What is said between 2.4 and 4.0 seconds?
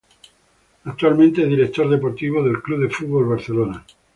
del F. C. Barcelona.